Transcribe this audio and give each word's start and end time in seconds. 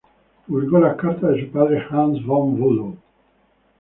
Publicó 0.47 0.79
las 0.79 0.95
cartas 0.95 1.29
de 1.35 1.45
su 1.45 1.51
padre 1.51 1.85
Hans 1.91 2.25
von 2.25 2.55
Bülow. 2.59 2.97